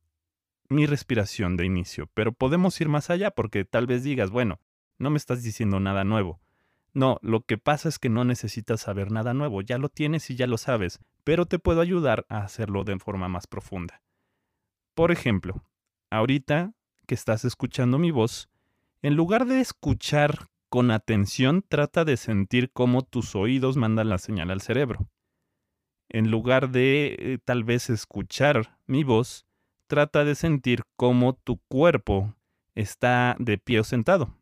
mi 0.68 0.86
respiración 0.86 1.56
de 1.56 1.66
inicio. 1.66 2.10
Pero 2.14 2.34
podemos 2.34 2.80
ir 2.82 2.90
más 2.90 3.10
allá 3.10 3.32
porque 3.32 3.64
tal 3.64 3.88
vez 3.88 4.04
digas, 4.04 4.32
bueno, 4.32 4.60
no 4.98 5.12
me 5.12 5.18
estás 5.18 5.44
diciendo 5.44 5.80
nada 5.80 6.04
nuevo. 6.04 6.42
No, 6.92 7.18
lo 7.22 7.40
que 7.40 7.58
pasa 7.58 7.88
es 7.88 8.00
que 8.00 8.10
no 8.10 8.26
necesitas 8.26 8.82
saber 8.82 9.12
nada 9.12 9.34
nuevo, 9.34 9.62
ya 9.62 9.78
lo 9.78 9.88
tienes 9.88 10.30
y 10.30 10.36
ya 10.36 10.46
lo 10.46 10.58
sabes, 10.58 11.00
pero 11.24 11.46
te 11.46 11.58
puedo 11.58 11.80
ayudar 11.80 12.26
a 12.28 12.40
hacerlo 12.40 12.84
de 12.84 13.00
forma 13.00 13.30
más 13.30 13.48
profunda. 13.48 14.02
Por 14.94 15.14
ejemplo, 15.14 15.64
ahorita 16.10 16.74
que 17.08 17.16
estás 17.16 17.46
escuchando 17.46 17.98
mi 17.98 18.12
voz, 18.12 18.50
en 19.02 19.16
lugar 19.16 19.46
de 19.46 19.60
escuchar 19.60 20.48
con 20.70 20.92
atención, 20.92 21.64
trata 21.68 22.06
de 22.06 22.18
sentir 22.18 22.72
cómo 22.72 23.02
tus 23.02 23.36
oídos 23.36 23.78
mandan 23.78 24.10
la 24.10 24.18
señal 24.18 24.52
al 24.52 24.62
cerebro. 24.62 25.08
En 26.10 26.32
lugar 26.32 26.70
de 26.70 27.16
eh, 27.18 27.38
tal 27.44 27.64
vez 27.64 27.90
escuchar 27.90 28.80
mi 28.86 29.04
voz, 29.04 29.46
trata 29.88 30.24
de 30.24 30.36
sentir 30.36 30.84
cómo 30.96 31.34
tu 31.34 31.60
cuerpo 31.70 32.36
está 32.74 33.36
de 33.40 33.58
pie 33.58 33.80
o 33.80 33.84
sentado. 33.84 34.36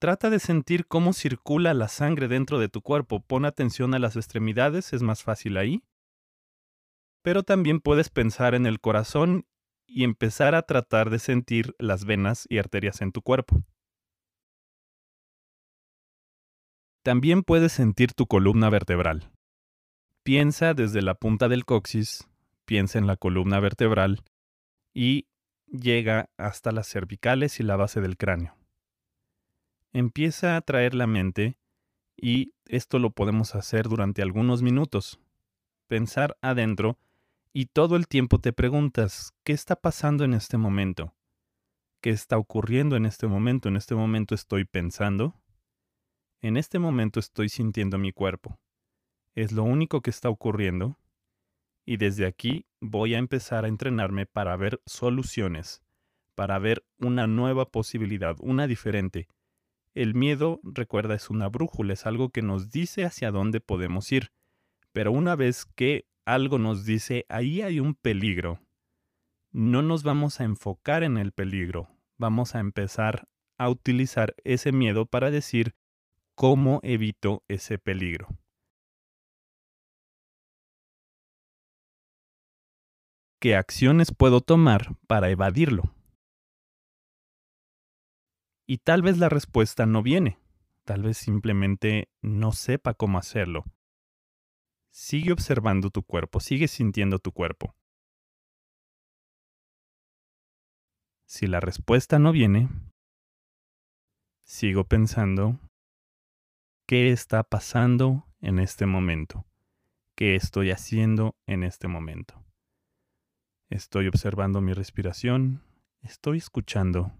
Trata 0.00 0.30
de 0.30 0.38
sentir 0.38 0.86
cómo 0.86 1.12
circula 1.12 1.74
la 1.74 1.88
sangre 1.88 2.26
dentro 2.26 2.58
de 2.58 2.70
tu 2.70 2.80
cuerpo. 2.80 3.20
Pon 3.20 3.44
atención 3.44 3.94
a 3.94 3.98
las 3.98 4.16
extremidades, 4.16 4.92
es 4.94 5.02
más 5.02 5.22
fácil 5.22 5.58
ahí. 5.58 5.82
Pero 7.22 7.42
también 7.42 7.80
puedes 7.80 8.08
pensar 8.08 8.54
en 8.54 8.64
el 8.64 8.80
corazón 8.80 9.46
y 9.90 10.04
empezar 10.04 10.54
a 10.54 10.62
tratar 10.62 11.10
de 11.10 11.18
sentir 11.18 11.74
las 11.78 12.04
venas 12.04 12.46
y 12.48 12.58
arterias 12.58 13.00
en 13.00 13.12
tu 13.12 13.22
cuerpo. 13.22 13.62
También 17.02 17.42
puedes 17.42 17.72
sentir 17.72 18.12
tu 18.12 18.26
columna 18.26 18.70
vertebral. 18.70 19.30
Piensa 20.22 20.74
desde 20.74 21.02
la 21.02 21.14
punta 21.14 21.48
del 21.48 21.64
coxis, 21.64 22.28
piensa 22.64 22.98
en 22.98 23.06
la 23.06 23.16
columna 23.16 23.58
vertebral 23.58 24.22
y 24.94 25.26
llega 25.66 26.30
hasta 26.36 26.72
las 26.72 26.88
cervicales 26.88 27.58
y 27.58 27.62
la 27.62 27.76
base 27.76 28.00
del 28.00 28.16
cráneo 28.16 28.60
empieza 29.92 30.56
a 30.56 30.60
traer 30.60 30.94
la 30.94 31.06
mente 31.06 31.56
y 32.16 32.52
esto 32.66 32.98
lo 32.98 33.10
podemos 33.10 33.54
hacer 33.54 33.88
durante 33.88 34.22
algunos 34.22 34.62
minutos. 34.62 35.18
Pensar 35.86 36.36
adentro 36.42 36.98
y 37.52 37.66
todo 37.66 37.96
el 37.96 38.06
tiempo 38.06 38.38
te 38.38 38.52
preguntas, 38.52 39.32
¿qué 39.44 39.52
está 39.52 39.76
pasando 39.76 40.24
en 40.24 40.34
este 40.34 40.56
momento? 40.56 41.14
¿Qué 42.00 42.10
está 42.10 42.38
ocurriendo 42.38 42.96
en 42.96 43.06
este 43.06 43.26
momento? 43.26 43.68
En 43.68 43.76
este 43.76 43.94
momento 43.94 44.34
estoy 44.34 44.64
pensando. 44.64 45.34
En 46.40 46.56
este 46.56 46.78
momento 46.78 47.20
estoy 47.20 47.48
sintiendo 47.48 47.98
mi 47.98 48.12
cuerpo. 48.12 48.58
Es 49.34 49.52
lo 49.52 49.64
único 49.64 50.00
que 50.00 50.10
está 50.10 50.30
ocurriendo. 50.30 50.98
Y 51.84 51.96
desde 51.96 52.26
aquí 52.26 52.66
voy 52.80 53.14
a 53.14 53.18
empezar 53.18 53.64
a 53.64 53.68
entrenarme 53.68 54.26
para 54.26 54.56
ver 54.56 54.80
soluciones, 54.86 55.82
para 56.34 56.58
ver 56.58 56.84
una 56.98 57.26
nueva 57.26 57.66
posibilidad, 57.66 58.36
una 58.40 58.66
diferente, 58.66 59.28
el 59.94 60.14
miedo, 60.14 60.60
recuerda, 60.62 61.14
es 61.16 61.30
una 61.30 61.48
brújula, 61.48 61.94
es 61.94 62.06
algo 62.06 62.30
que 62.30 62.42
nos 62.42 62.70
dice 62.70 63.04
hacia 63.04 63.32
dónde 63.32 63.60
podemos 63.60 64.12
ir. 64.12 64.30
Pero 64.92 65.10
una 65.10 65.34
vez 65.34 65.64
que 65.64 66.06
algo 66.34 66.58
nos 66.58 66.84
dice, 66.84 67.26
ahí 67.28 67.62
hay 67.62 67.80
un 67.80 67.94
peligro, 67.94 68.60
no 69.52 69.82
nos 69.82 70.02
vamos 70.02 70.40
a 70.40 70.44
enfocar 70.44 71.02
en 71.02 71.18
el 71.18 71.32
peligro, 71.32 71.88
vamos 72.16 72.54
a 72.54 72.60
empezar 72.60 73.28
a 73.58 73.68
utilizar 73.68 74.34
ese 74.44 74.72
miedo 74.72 75.06
para 75.06 75.30
decir 75.30 75.74
cómo 76.34 76.80
evito 76.82 77.42
ese 77.48 77.78
peligro. 77.78 78.28
¿Qué 83.40 83.56
acciones 83.56 84.14
puedo 84.14 84.40
tomar 84.40 84.96
para 85.06 85.30
evadirlo? 85.30 85.94
Y 88.66 88.78
tal 88.78 89.02
vez 89.02 89.18
la 89.18 89.28
respuesta 89.28 89.84
no 89.84 90.02
viene, 90.02 90.38
tal 90.84 91.02
vez 91.02 91.16
simplemente 91.18 92.08
no 92.20 92.52
sepa 92.52 92.94
cómo 92.94 93.18
hacerlo. 93.18 93.64
Sigue 94.92 95.32
observando 95.32 95.90
tu 95.90 96.02
cuerpo, 96.02 96.40
sigue 96.40 96.68
sintiendo 96.68 97.18
tu 97.18 97.32
cuerpo. 97.32 97.74
Si 101.26 101.46
la 101.46 101.60
respuesta 101.60 102.18
no 102.18 102.32
viene, 102.32 102.68
sigo 104.44 104.84
pensando, 104.84 105.60
¿qué 106.86 107.10
está 107.12 107.44
pasando 107.44 108.26
en 108.40 108.58
este 108.58 108.86
momento? 108.86 109.46
¿Qué 110.16 110.34
estoy 110.34 110.70
haciendo 110.70 111.36
en 111.46 111.62
este 111.62 111.86
momento? 111.86 112.44
Estoy 113.70 114.08
observando 114.08 114.60
mi 114.60 114.72
respiración, 114.72 115.62
estoy 116.02 116.38
escuchando 116.38 117.12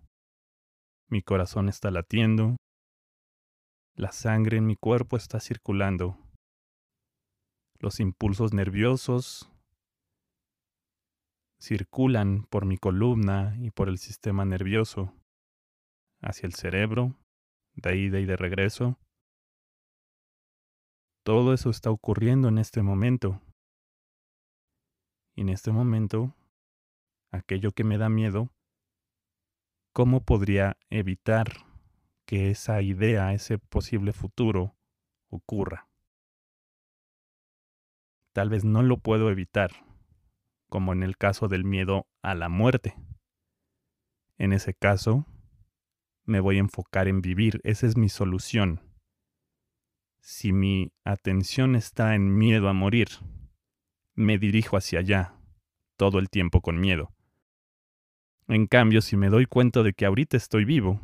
mi 1.11 1.23
corazón 1.23 1.69
está 1.69 1.91
latiendo. 1.91 2.55
La 3.97 4.13
sangre 4.13 4.59
en 4.59 4.67
mi 4.67 4.77
cuerpo 4.77 5.17
está 5.17 5.41
circulando. 5.41 6.17
Los 7.81 7.99
impulsos 7.99 8.53
nerviosos 8.53 9.51
circulan 11.59 12.45
por 12.45 12.65
mi 12.65 12.79
columna 12.79 13.57
y 13.59 13.71
por 13.71 13.89
el 13.89 13.99
sistema 13.99 14.45
nervioso 14.45 15.13
hacia 16.21 16.47
el 16.47 16.55
cerebro, 16.55 17.17
de 17.75 17.97
ida 17.97 18.21
y 18.21 18.27
de 18.27 18.37
regreso. 18.37 18.99
Todo 21.25 21.55
eso 21.55 21.71
está 21.71 21.91
ocurriendo 21.91 22.49
en 22.49 22.59
este 22.59 22.83
momento. 22.83 23.41
Y 25.35 25.41
en 25.41 25.49
este 25.49 25.73
momento, 25.73 26.37
aquello 27.33 27.73
que 27.73 27.85
me 27.85 27.99
da 27.99 28.09
miedo 28.09 28.53
¿cómo 29.93 30.25
podría 30.25 30.77
evitar 30.89 31.67
que 32.27 32.51
esa 32.51 32.81
idea, 32.83 33.33
ese 33.33 33.59
posible 33.59 34.13
futuro 34.13 34.77
ocurra? 35.31 35.90
Tal 38.33 38.49
vez 38.49 38.65
no 38.65 38.83
lo 38.83 38.99
puedo 38.99 39.31
evitar, 39.31 39.71
como 40.69 40.93
en 40.93 41.03
el 41.03 41.17
caso 41.17 41.49
del 41.49 41.65
miedo 41.65 42.07
a 42.23 42.35
la 42.35 42.49
muerte. 42.49 42.95
En 44.39 44.53
ese 44.53 44.73
caso, 44.75 45.27
me 46.25 46.41
voy 46.41 46.57
a 46.57 46.61
enfocar 46.61 47.09
en 47.09 47.23
vivir, 47.23 47.61
esa 47.65 47.87
es 47.87 47.97
mi 47.97 48.09
solución. 48.09 48.81
Si 50.21 50.53
mi 50.53 50.93
atención 51.05 51.75
está 51.75 52.15
en 52.15 52.37
miedo 52.37 52.69
a 52.69 52.73
morir, 52.73 53.09
me 54.15 54.39
dirijo 54.39 54.77
hacia 54.77 55.01
allá, 55.01 55.35
todo 55.97 56.19
el 56.19 56.31
tiempo 56.31 56.61
con 56.61 56.79
miedo. 56.79 57.13
En 58.47 58.67
cambio, 58.67 59.03
si 59.03 59.17
me 59.17 59.29
doy 59.29 59.47
cuenta 59.47 59.83
de 59.83 59.93
que 59.93 60.07
ahorita 60.07 60.37
estoy 60.37 60.65
vivo, 60.65 61.01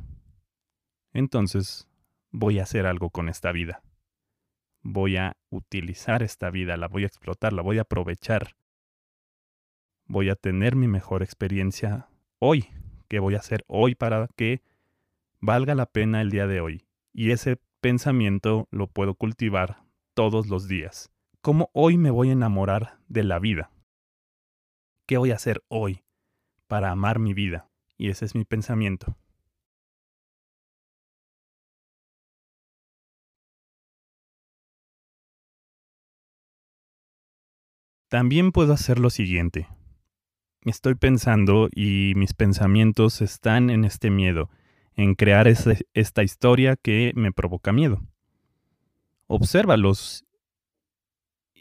entonces 1.12 1.88
voy 2.30 2.58
a 2.58 2.64
hacer 2.64 2.86
algo 2.86 3.10
con 3.10 3.28
esta 3.28 3.52
vida. 3.52 3.82
Voy 4.88 5.16
a 5.16 5.36
utilizar 5.50 6.22
esta 6.22 6.50
vida, 6.50 6.76
la 6.76 6.86
voy 6.86 7.02
a 7.02 7.06
explotar, 7.06 7.52
la 7.52 7.62
voy 7.62 7.78
a 7.78 7.82
aprovechar. 7.82 8.56
Voy 10.06 10.30
a 10.30 10.36
tener 10.36 10.76
mi 10.76 10.86
mejor 10.86 11.22
experiencia 11.22 12.08
hoy. 12.38 12.68
¿Qué 13.08 13.18
voy 13.18 13.34
a 13.34 13.38
hacer 13.38 13.64
hoy 13.66 13.94
para 13.94 14.28
que 14.36 14.62
valga 15.40 15.74
la 15.74 15.86
pena 15.86 16.20
el 16.20 16.30
día 16.30 16.46
de 16.46 16.60
hoy? 16.60 16.86
Y 17.12 17.32
ese 17.32 17.60
pensamiento 17.80 18.68
lo 18.70 18.86
puedo 18.86 19.14
cultivar 19.14 19.82
todos 20.14 20.46
los 20.46 20.68
días. 20.68 21.10
¿Cómo 21.40 21.70
hoy 21.72 21.98
me 21.98 22.10
voy 22.10 22.28
a 22.30 22.32
enamorar 22.32 22.98
de 23.08 23.24
la 23.24 23.38
vida? 23.38 23.70
¿Qué 25.06 25.18
voy 25.18 25.32
a 25.32 25.36
hacer 25.36 25.64
hoy? 25.68 26.06
para 26.66 26.90
amar 26.90 27.18
mi 27.18 27.34
vida. 27.34 27.68
Y 27.96 28.10
ese 28.10 28.24
es 28.24 28.34
mi 28.34 28.44
pensamiento. 28.44 29.16
También 38.08 38.52
puedo 38.52 38.72
hacer 38.72 38.98
lo 39.00 39.10
siguiente. 39.10 39.68
Estoy 40.62 40.94
pensando 40.94 41.68
y 41.74 42.12
mis 42.16 42.34
pensamientos 42.34 43.20
están 43.20 43.68
en 43.70 43.84
este 43.84 44.10
miedo, 44.10 44.50
en 44.94 45.14
crear 45.14 45.48
esta 45.48 46.22
historia 46.22 46.76
que 46.76 47.12
me 47.16 47.32
provoca 47.32 47.72
miedo. 47.72 48.02
Obsérvalos 49.26 50.24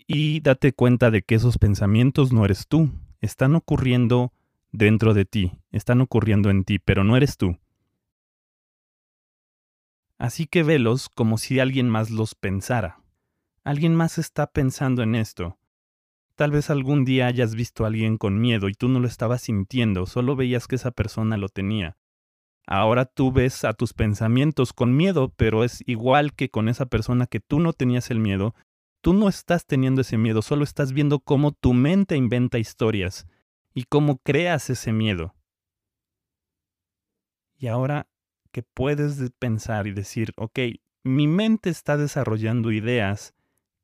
y 0.08 0.40
date 0.42 0.72
cuenta 0.74 1.10
de 1.10 1.24
que 1.24 1.36
esos 1.36 1.58
pensamientos 1.58 2.32
no 2.32 2.46
eres 2.46 2.68
tú, 2.68 2.92
están 3.22 3.56
ocurriendo 3.56 4.34
dentro 4.72 5.16
de 5.16 5.26
ti, 5.26 5.54
están 5.72 6.02
ocurriendo 6.02 6.52
en 6.52 6.64
ti, 6.64 6.78
pero 6.78 7.04
no 7.04 7.18
eres 7.18 7.38
tú. 7.38 7.58
Así 10.20 10.46
que 10.46 10.64
velos 10.64 11.10
como 11.10 11.38
si 11.38 11.60
alguien 11.60 11.90
más 11.90 12.12
los 12.12 12.36
pensara. 12.36 13.02
Alguien 13.64 13.96
más 13.96 14.18
está 14.20 14.48
pensando 14.48 15.02
en 15.02 15.16
esto. 15.16 15.58
Tal 16.36 16.52
vez 16.52 16.70
algún 16.70 17.06
día 17.06 17.28
hayas 17.28 17.56
visto 17.56 17.84
a 17.84 17.88
alguien 17.88 18.18
con 18.18 18.40
miedo 18.40 18.68
y 18.68 18.74
tú 18.74 18.90
no 18.90 19.00
lo 19.00 19.08
estabas 19.08 19.42
sintiendo, 19.42 20.06
solo 20.06 20.36
veías 20.36 20.68
que 20.68 20.76
esa 20.76 20.92
persona 20.92 21.38
lo 21.38 21.48
tenía. 21.48 21.98
Ahora 22.68 23.06
tú 23.06 23.32
ves 23.32 23.64
a 23.64 23.74
tus 23.74 23.94
pensamientos 23.94 24.74
con 24.74 24.98
miedo, 24.98 25.32
pero 25.38 25.64
es 25.64 25.84
igual 25.88 26.34
que 26.34 26.50
con 26.50 26.68
esa 26.68 26.88
persona 26.88 27.28
que 27.28 27.40
tú 27.40 27.60
no 27.60 27.74
tenías 27.74 28.10
el 28.12 28.20
miedo. 28.20 28.56
Tú 29.02 29.14
no 29.14 29.30
estás 29.30 29.66
teniendo 29.66 30.02
ese 30.02 30.18
miedo, 30.18 30.42
solo 30.42 30.64
estás 30.64 30.92
viendo 30.92 31.20
cómo 31.20 31.52
tu 31.52 31.74
mente 31.74 32.18
inventa 32.18 32.58
historias 32.58 33.28
y 33.74 33.84
cómo 33.84 34.18
creas 34.18 34.70
ese 34.70 34.92
miedo. 34.92 35.36
Y 37.58 37.68
ahora, 37.68 38.08
que 38.52 38.64
puedes 38.64 39.32
pensar 39.38 39.86
y 39.86 39.92
decir, 39.92 40.34
ok, 40.36 40.60
mi 41.04 41.28
mente 41.28 41.70
está 41.70 41.98
desarrollando 41.98 42.72
ideas 42.72 43.36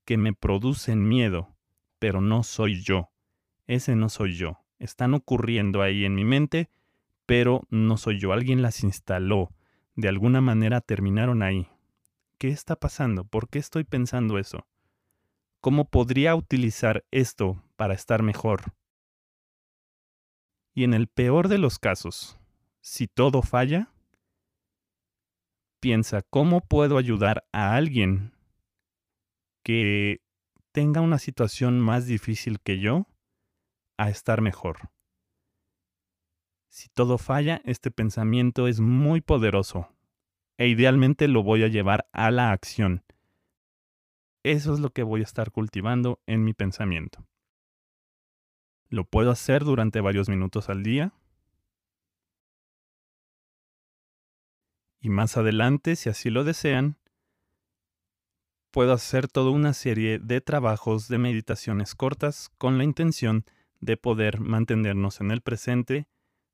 que 0.05 0.17
me 0.17 0.33
producen 0.33 1.07
miedo, 1.07 1.55
pero 2.01 2.19
no 2.19 2.41
soy 2.41 2.81
yo. 2.81 3.11
Ese 3.67 3.95
no 3.95 4.09
soy 4.09 4.33
yo. 4.33 4.57
Están 4.79 5.13
ocurriendo 5.13 5.83
ahí 5.83 6.03
en 6.03 6.15
mi 6.15 6.25
mente, 6.25 6.71
pero 7.27 7.61
no 7.69 7.95
soy 7.95 8.17
yo. 8.17 8.33
Alguien 8.33 8.63
las 8.63 8.83
instaló. 8.83 9.51
De 9.95 10.07
alguna 10.07 10.41
manera 10.41 10.81
terminaron 10.81 11.43
ahí. 11.43 11.67
¿Qué 12.39 12.47
está 12.47 12.75
pasando? 12.75 13.23
¿Por 13.23 13.49
qué 13.49 13.59
estoy 13.59 13.83
pensando 13.83 14.39
eso? 14.39 14.65
¿Cómo 15.59 15.91
podría 15.91 16.33
utilizar 16.33 17.05
esto 17.11 17.63
para 17.75 17.93
estar 17.93 18.23
mejor? 18.23 18.73
Y 20.73 20.85
en 20.85 20.95
el 20.95 21.05
peor 21.05 21.49
de 21.49 21.59
los 21.59 21.77
casos, 21.77 22.39
si 22.79 23.05
todo 23.05 23.43
falla, 23.43 23.93
piensa 25.79 26.23
cómo 26.23 26.61
puedo 26.61 26.97
ayudar 26.97 27.45
a 27.51 27.75
alguien 27.75 28.33
que 29.61 30.21
tenga 30.71 31.01
una 31.01 31.19
situación 31.19 31.79
más 31.79 32.05
difícil 32.05 32.59
que 32.59 32.79
yo 32.79 33.07
a 33.97 34.09
estar 34.09 34.41
mejor. 34.41 34.89
Si 36.69 36.89
todo 36.89 37.17
falla, 37.17 37.61
este 37.65 37.91
pensamiento 37.91 38.67
es 38.67 38.79
muy 38.79 39.21
poderoso 39.21 39.89
e 40.57 40.67
idealmente 40.67 41.27
lo 41.27 41.43
voy 41.43 41.63
a 41.63 41.67
llevar 41.67 42.07
a 42.13 42.31
la 42.31 42.51
acción. 42.51 43.03
Eso 44.43 44.73
es 44.73 44.79
lo 44.79 44.91
que 44.91 45.03
voy 45.03 45.21
a 45.21 45.25
estar 45.25 45.51
cultivando 45.51 46.21
en 46.25 46.43
mi 46.43 46.53
pensamiento. 46.53 47.27
Lo 48.89 49.05
puedo 49.05 49.31
hacer 49.31 49.63
durante 49.63 50.01
varios 50.01 50.29
minutos 50.29 50.69
al 50.69 50.83
día. 50.83 51.13
Y 54.99 55.09
más 55.09 55.37
adelante, 55.37 55.95
si 55.95 56.09
así 56.09 56.29
lo 56.29 56.43
desean, 56.43 56.97
puedo 58.71 58.93
hacer 58.93 59.27
toda 59.27 59.51
una 59.51 59.73
serie 59.73 60.17
de 60.17 60.41
trabajos 60.41 61.07
de 61.09 61.17
meditaciones 61.17 61.93
cortas 61.93 62.49
con 62.57 62.77
la 62.77 62.85
intención 62.85 63.45
de 63.81 63.97
poder 63.97 64.39
mantenernos 64.39 65.19
en 65.19 65.31
el 65.31 65.41
presente 65.41 66.07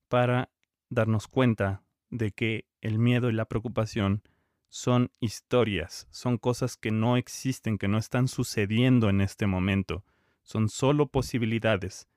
para 0.07 0.49
darnos 0.89 1.27
cuenta 1.27 1.83
de 2.09 2.31
que 2.31 2.65
el 2.81 2.97
miedo 2.97 3.29
y 3.29 3.33
la 3.33 3.45
preocupación 3.45 4.23
son 4.69 5.11
historias, 5.19 6.07
son 6.09 6.37
cosas 6.37 6.75
que 6.75 6.91
no 6.91 7.17
existen, 7.17 7.77
que 7.77 7.87
no 7.87 7.97
están 7.97 8.27
sucediendo 8.27 9.09
en 9.09 9.21
este 9.21 9.45
momento, 9.45 10.03
son 10.41 10.69
solo 10.69 11.07
posibilidades. 11.07 12.07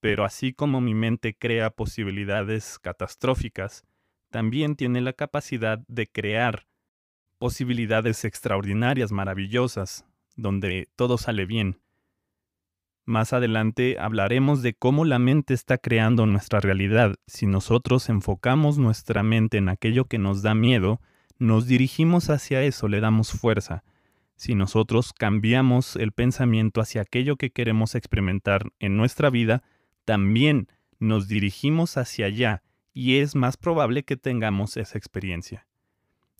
Pero 0.00 0.24
así 0.24 0.52
como 0.52 0.80
mi 0.80 0.94
mente 0.94 1.36
crea 1.36 1.70
posibilidades 1.70 2.78
catastróficas, 2.78 3.84
también 4.30 4.76
tiene 4.76 5.00
la 5.00 5.14
capacidad 5.14 5.78
de 5.88 6.06
crear 6.06 6.66
posibilidades 7.38 8.24
extraordinarias, 8.24 9.12
maravillosas, 9.12 10.04
donde 10.36 10.88
todo 10.96 11.18
sale 11.18 11.46
bien. 11.46 11.80
Más 13.04 13.32
adelante 13.32 13.98
hablaremos 14.00 14.62
de 14.62 14.74
cómo 14.74 15.04
la 15.04 15.20
mente 15.20 15.54
está 15.54 15.78
creando 15.78 16.26
nuestra 16.26 16.58
realidad. 16.58 17.14
Si 17.28 17.46
nosotros 17.46 18.08
enfocamos 18.08 18.78
nuestra 18.78 19.22
mente 19.22 19.58
en 19.58 19.68
aquello 19.68 20.06
que 20.06 20.18
nos 20.18 20.42
da 20.42 20.56
miedo, 20.56 21.00
nos 21.38 21.66
dirigimos 21.66 22.30
hacia 22.30 22.62
eso, 22.62 22.88
le 22.88 23.00
damos 23.00 23.30
fuerza. 23.30 23.84
Si 24.34 24.54
nosotros 24.54 25.12
cambiamos 25.12 25.94
el 25.96 26.12
pensamiento 26.12 26.80
hacia 26.80 27.02
aquello 27.02 27.36
que 27.36 27.50
queremos 27.50 27.94
experimentar 27.94 28.72
en 28.80 28.96
nuestra 28.96 29.30
vida, 29.30 29.62
también 30.04 30.68
nos 30.98 31.28
dirigimos 31.28 31.96
hacia 31.96 32.26
allá 32.26 32.62
y 32.92 33.18
es 33.18 33.34
más 33.34 33.56
probable 33.56 34.02
que 34.02 34.16
tengamos 34.16 34.76
esa 34.76 34.98
experiencia. 34.98 35.66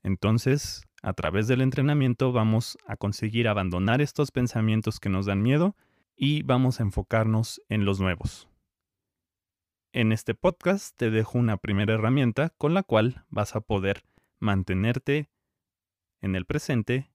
Entonces, 0.06 0.86
a 1.02 1.14
través 1.14 1.48
del 1.48 1.60
entrenamiento 1.60 2.30
vamos 2.30 2.78
a 2.86 2.96
conseguir 2.96 3.48
abandonar 3.48 4.00
estos 4.00 4.30
pensamientos 4.30 5.00
que 5.00 5.08
nos 5.08 5.26
dan 5.26 5.42
miedo 5.42 5.74
y 6.14 6.44
vamos 6.44 6.78
a 6.78 6.84
enfocarnos 6.84 7.60
en 7.68 7.84
los 7.84 7.98
nuevos. 7.98 8.48
En 9.92 10.12
este 10.12 10.36
podcast 10.36 10.96
te 10.96 11.10
dejo 11.10 11.38
una 11.38 11.56
primera 11.56 11.94
herramienta 11.94 12.50
con 12.50 12.72
la 12.72 12.84
cual 12.84 13.24
vas 13.30 13.56
a 13.56 13.60
poder 13.62 14.04
mantenerte 14.38 15.28
en 16.20 16.36
el 16.36 16.46
presente 16.46 17.10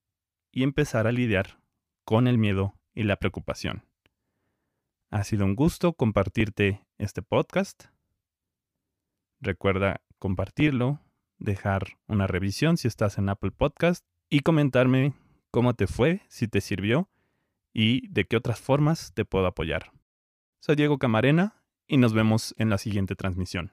y 0.50 0.62
empezar 0.62 1.06
a 1.06 1.12
lidiar 1.12 1.62
con 2.04 2.26
el 2.26 2.36
miedo 2.36 2.78
y 2.92 3.04
la 3.04 3.16
preocupación. 3.16 3.86
Ha 5.10 5.24
sido 5.24 5.46
un 5.46 5.54
gusto 5.56 5.94
compartirte 5.94 6.84
este 6.98 7.22
podcast. 7.22 7.84
Recuerda 9.40 10.02
compartirlo, 10.18 11.00
dejar 11.42 11.98
una 12.06 12.26
revisión 12.26 12.76
si 12.76 12.88
estás 12.88 13.18
en 13.18 13.28
Apple 13.28 13.50
Podcast 13.50 14.04
y 14.28 14.40
comentarme 14.40 15.14
cómo 15.50 15.74
te 15.74 15.86
fue, 15.86 16.22
si 16.28 16.48
te 16.48 16.60
sirvió 16.60 17.08
y 17.72 18.08
de 18.08 18.24
qué 18.24 18.36
otras 18.36 18.60
formas 18.60 19.12
te 19.14 19.24
puedo 19.24 19.46
apoyar. 19.46 19.92
Soy 20.60 20.76
Diego 20.76 20.98
Camarena 20.98 21.62
y 21.86 21.96
nos 21.96 22.12
vemos 22.14 22.54
en 22.58 22.70
la 22.70 22.78
siguiente 22.78 23.16
transmisión. 23.16 23.72